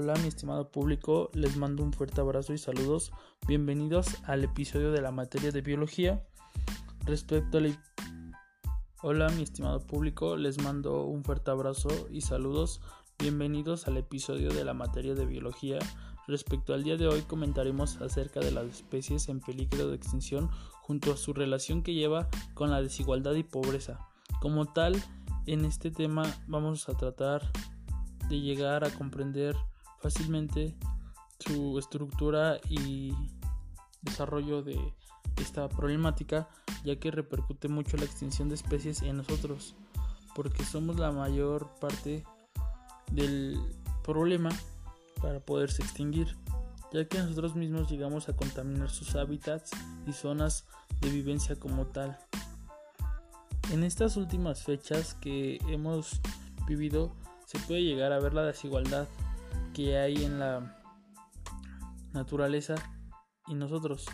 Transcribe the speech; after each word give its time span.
Hola 0.00 0.14
mi 0.22 0.28
estimado 0.28 0.70
público, 0.70 1.28
les 1.34 1.56
mando 1.56 1.82
un 1.82 1.92
fuerte 1.92 2.20
abrazo 2.20 2.52
y 2.52 2.58
saludos. 2.58 3.10
Bienvenidos 3.48 4.06
al 4.26 4.44
episodio 4.44 4.92
de 4.92 5.02
la 5.02 5.10
materia 5.10 5.50
de 5.50 5.60
biología. 5.60 6.24
Respecto 7.04 7.58
al... 7.58 7.76
Hola 9.02 9.28
mi 9.30 9.42
estimado 9.42 9.80
público, 9.80 10.36
les 10.36 10.62
mando 10.62 11.02
un 11.02 11.24
fuerte 11.24 11.50
abrazo 11.50 11.88
y 12.12 12.20
saludos. 12.20 12.80
Bienvenidos 13.18 13.88
al 13.88 13.96
episodio 13.96 14.52
de 14.52 14.64
la 14.64 14.72
materia 14.72 15.16
de 15.16 15.26
biología. 15.26 15.80
Respecto 16.28 16.74
al 16.74 16.84
día 16.84 16.96
de 16.96 17.08
hoy 17.08 17.22
comentaremos 17.22 18.00
acerca 18.00 18.38
de 18.38 18.52
las 18.52 18.66
especies 18.66 19.28
en 19.28 19.40
peligro 19.40 19.88
de 19.88 19.96
extinción 19.96 20.48
junto 20.80 21.12
a 21.12 21.16
su 21.16 21.32
relación 21.32 21.82
que 21.82 21.94
lleva 21.94 22.28
con 22.54 22.70
la 22.70 22.80
desigualdad 22.80 23.34
y 23.34 23.42
pobreza. 23.42 23.98
Como 24.40 24.72
tal, 24.72 24.94
en 25.46 25.64
este 25.64 25.90
tema 25.90 26.22
vamos 26.46 26.88
a 26.88 26.96
tratar 26.96 27.42
de 28.28 28.40
llegar 28.40 28.84
a 28.84 28.90
comprender 28.90 29.56
fácilmente 30.00 30.74
su 31.40 31.78
estructura 31.78 32.58
y 32.68 33.14
desarrollo 34.02 34.62
de 34.62 34.78
esta 35.36 35.68
problemática 35.68 36.48
ya 36.84 36.98
que 36.98 37.10
repercute 37.10 37.68
mucho 37.68 37.96
la 37.96 38.04
extinción 38.04 38.48
de 38.48 38.56
especies 38.56 39.02
en 39.02 39.18
nosotros 39.18 39.74
porque 40.34 40.64
somos 40.64 40.98
la 40.98 41.12
mayor 41.12 41.68
parte 41.80 42.24
del 43.10 43.58
problema 44.02 44.50
para 45.20 45.40
poderse 45.40 45.82
extinguir 45.82 46.36
ya 46.92 47.06
que 47.06 47.18
nosotros 47.18 47.54
mismos 47.54 47.90
llegamos 47.90 48.28
a 48.28 48.36
contaminar 48.36 48.90
sus 48.90 49.14
hábitats 49.14 49.70
y 50.06 50.12
zonas 50.12 50.64
de 51.00 51.10
vivencia 51.10 51.56
como 51.56 51.86
tal. 51.86 52.18
En 53.72 53.84
estas 53.84 54.16
últimas 54.16 54.62
fechas 54.62 55.14
que 55.14 55.58
hemos 55.68 56.20
vivido 56.66 57.12
se 57.44 57.58
puede 57.60 57.82
llegar 57.82 58.12
a 58.12 58.20
ver 58.20 58.32
la 58.32 58.44
desigualdad 58.44 59.06
que 59.78 59.96
hay 59.96 60.24
en 60.24 60.40
la 60.40 60.76
naturaleza 62.12 62.74
y 63.46 63.54
nosotros. 63.54 64.06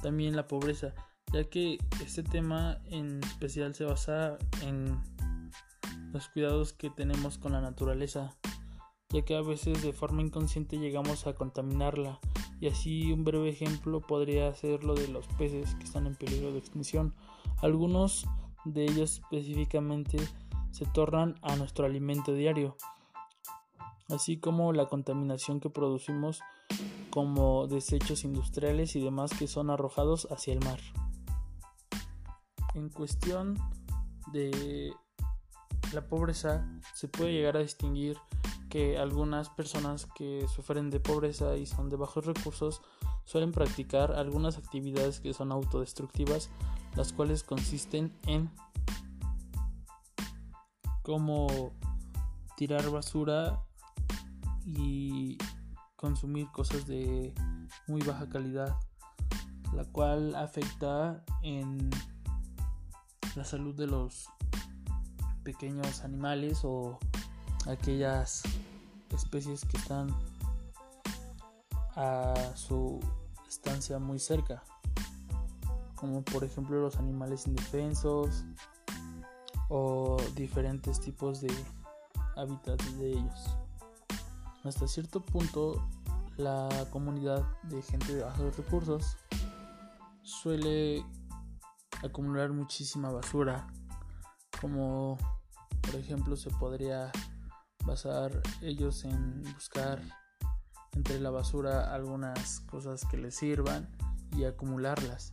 También 0.00 0.36
la 0.36 0.46
pobreza, 0.46 0.94
ya 1.32 1.42
que 1.42 1.78
este 2.00 2.22
tema 2.22 2.78
en 2.84 3.20
especial 3.24 3.74
se 3.74 3.84
basa 3.84 4.38
en 4.62 4.96
los 6.12 6.28
cuidados 6.28 6.72
que 6.72 6.88
tenemos 6.88 7.36
con 7.36 7.50
la 7.50 7.60
naturaleza, 7.60 8.36
ya 9.08 9.24
que 9.24 9.34
a 9.34 9.42
veces 9.42 9.82
de 9.82 9.92
forma 9.92 10.22
inconsciente 10.22 10.78
llegamos 10.78 11.26
a 11.26 11.34
contaminarla. 11.34 12.20
Y 12.60 12.68
así 12.68 13.12
un 13.12 13.24
breve 13.24 13.48
ejemplo 13.48 14.02
podría 14.02 14.54
ser 14.54 14.84
lo 14.84 14.94
de 14.94 15.08
los 15.08 15.26
peces 15.36 15.74
que 15.74 15.82
están 15.82 16.06
en 16.06 16.14
peligro 16.14 16.52
de 16.52 16.60
extinción. 16.60 17.12
Algunos 17.60 18.24
de 18.64 18.84
ellos 18.84 19.14
específicamente 19.14 20.18
se 20.70 20.86
tornan 20.86 21.40
a 21.42 21.56
nuestro 21.56 21.86
alimento 21.86 22.34
diario, 22.34 22.76
así 24.08 24.38
como 24.38 24.72
la 24.72 24.86
contaminación 24.86 25.60
que 25.60 25.70
producimos 25.70 26.40
como 27.10 27.66
desechos 27.66 28.24
industriales 28.24 28.96
y 28.96 29.00
demás 29.00 29.32
que 29.38 29.46
son 29.46 29.70
arrojados 29.70 30.28
hacia 30.30 30.54
el 30.54 30.60
mar. 30.60 30.80
En 32.74 32.88
cuestión 32.88 33.58
de 34.32 34.92
la 35.92 36.06
pobreza, 36.06 36.66
se 36.94 37.08
puede 37.08 37.32
llegar 37.32 37.56
a 37.56 37.60
distinguir 37.60 38.16
que 38.70 38.96
algunas 38.96 39.50
personas 39.50 40.06
que 40.14 40.46
sufren 40.48 40.88
de 40.88 41.00
pobreza 41.00 41.56
y 41.58 41.66
son 41.66 41.90
de 41.90 41.96
bajos 41.96 42.24
recursos 42.24 42.80
suelen 43.24 43.52
practicar 43.52 44.12
algunas 44.12 44.56
actividades 44.56 45.20
que 45.20 45.34
son 45.34 45.52
autodestructivas, 45.52 46.48
las 46.96 47.12
cuales 47.12 47.44
consisten 47.44 48.18
en 48.26 48.50
como 51.02 51.72
tirar 52.56 52.88
basura 52.90 53.62
y 54.64 55.38
consumir 55.96 56.50
cosas 56.50 56.86
de 56.86 57.32
muy 57.86 58.02
baja 58.02 58.28
calidad, 58.28 58.76
la 59.72 59.84
cual 59.84 60.34
afecta 60.34 61.24
en 61.42 61.90
la 63.34 63.44
salud 63.44 63.74
de 63.74 63.86
los 63.86 64.28
pequeños 65.42 66.02
animales 66.02 66.60
o 66.64 66.98
aquellas 67.66 68.42
especies 69.10 69.64
que 69.64 69.76
están 69.76 70.14
a 71.94 72.34
su 72.54 73.00
estancia 73.48 73.98
muy 73.98 74.18
cerca, 74.18 74.62
como 75.94 76.22
por 76.22 76.44
ejemplo 76.44 76.80
los 76.80 76.96
animales 76.96 77.46
indefensos, 77.46 78.44
o 79.74 80.18
diferentes 80.34 81.00
tipos 81.00 81.40
de 81.40 81.50
hábitats 82.36 82.98
de 82.98 83.12
ellos. 83.12 83.56
Hasta 84.64 84.86
cierto 84.86 85.20
punto, 85.20 85.84
la 86.36 86.68
comunidad 86.90 87.44
de 87.64 87.82
gente 87.82 88.14
de 88.14 88.22
bajos 88.22 88.56
recursos 88.56 89.16
suele 90.22 91.04
acumular 92.04 92.52
muchísima 92.52 93.10
basura, 93.10 93.66
como 94.60 95.18
por 95.80 95.96
ejemplo 95.96 96.36
se 96.36 96.50
podría 96.50 97.10
basar 97.84 98.40
ellos 98.60 99.04
en 99.04 99.42
buscar 99.52 100.00
entre 100.92 101.18
la 101.18 101.30
basura 101.30 101.92
algunas 101.92 102.60
cosas 102.60 103.04
que 103.10 103.16
les 103.16 103.34
sirvan 103.34 103.90
y 104.36 104.44
acumularlas, 104.44 105.32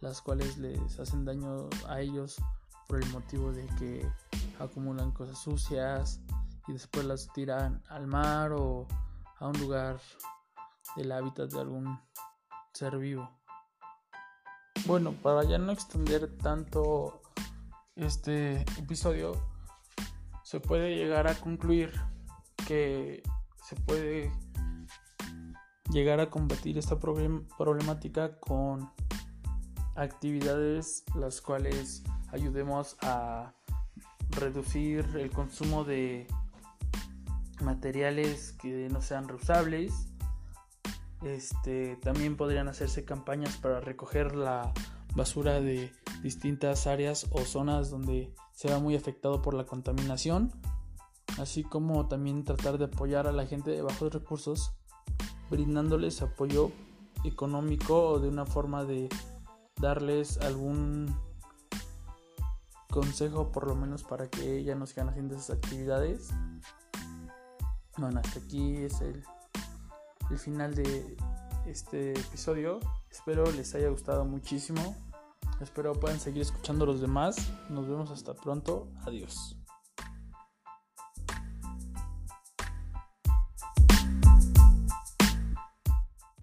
las 0.00 0.20
cuales 0.20 0.58
les 0.58 1.00
hacen 1.00 1.24
daño 1.24 1.70
a 1.88 2.00
ellos 2.00 2.36
por 2.86 3.02
el 3.02 3.10
motivo 3.10 3.52
de 3.52 3.66
que 3.78 4.06
acumulan 4.58 5.12
cosas 5.12 5.38
sucias 5.38 6.20
y 6.66 6.72
después 6.72 7.04
las 7.04 7.32
tiran 7.32 7.82
al 7.88 8.06
mar 8.06 8.52
o 8.52 8.86
a 9.38 9.48
un 9.48 9.58
lugar 9.58 10.00
del 10.96 11.12
hábitat 11.12 11.50
de 11.50 11.60
algún 11.60 11.98
ser 12.72 12.98
vivo. 12.98 13.30
Bueno, 14.86 15.12
para 15.22 15.44
ya 15.44 15.58
no 15.58 15.72
extender 15.72 16.36
tanto 16.38 17.22
este 17.96 18.60
episodio, 18.78 19.32
se 20.42 20.60
puede 20.60 20.96
llegar 20.96 21.26
a 21.26 21.34
concluir 21.34 21.92
que 22.66 23.22
se 23.62 23.76
puede 23.76 24.30
llegar 25.90 26.20
a 26.20 26.30
combatir 26.30 26.78
esta 26.78 26.98
problemática 27.00 28.38
con 28.38 28.90
actividades 29.96 31.04
las 31.14 31.40
cuales 31.40 32.02
ayudemos 32.30 32.96
a 33.00 33.54
reducir 34.30 35.04
el 35.16 35.30
consumo 35.30 35.84
de 35.84 36.26
materiales 37.60 38.52
que 38.52 38.88
no 38.88 39.00
sean 39.00 39.28
reusables. 39.28 39.92
Este, 41.22 41.96
también 41.96 42.36
podrían 42.36 42.68
hacerse 42.68 43.04
campañas 43.04 43.56
para 43.56 43.80
recoger 43.80 44.36
la 44.36 44.72
basura 45.14 45.60
de 45.60 45.92
distintas 46.22 46.86
áreas 46.86 47.26
o 47.30 47.40
zonas 47.40 47.90
donde 47.90 48.34
se 48.52 48.70
va 48.70 48.78
muy 48.78 48.94
afectado 48.96 49.42
por 49.42 49.54
la 49.54 49.64
contaminación, 49.64 50.52
así 51.38 51.64
como 51.64 52.06
también 52.06 52.44
tratar 52.44 52.78
de 52.78 52.84
apoyar 52.84 53.26
a 53.26 53.32
la 53.32 53.46
gente 53.46 53.70
de 53.70 53.82
bajos 53.82 54.12
recursos, 54.12 54.72
brindándoles 55.50 56.22
apoyo 56.22 56.70
económico 57.24 58.10
o 58.10 58.18
de 58.18 58.28
una 58.28 58.46
forma 58.46 58.84
de 58.84 59.08
darles 59.80 60.38
algún 60.38 61.14
consejo 62.90 63.52
por 63.52 63.66
lo 63.66 63.74
menos 63.74 64.04
para 64.04 64.28
que 64.28 64.64
ya 64.64 64.74
no 64.74 64.86
sigan 64.86 65.08
haciendo 65.08 65.34
esas 65.34 65.50
actividades. 65.50 66.30
Bueno, 67.98 68.20
hasta 68.20 68.40
aquí 68.40 68.76
es 68.76 69.00
el, 69.00 69.22
el 70.30 70.38
final 70.38 70.74
de 70.74 71.16
este 71.66 72.12
episodio. 72.12 72.80
Espero 73.10 73.50
les 73.52 73.74
haya 73.74 73.88
gustado 73.88 74.24
muchísimo. 74.24 74.96
Espero 75.60 75.94
puedan 75.94 76.20
seguir 76.20 76.42
escuchando 76.42 76.84
los 76.84 77.00
demás. 77.00 77.36
Nos 77.70 77.88
vemos 77.88 78.10
hasta 78.10 78.34
pronto. 78.34 78.88
Adiós. 79.06 79.56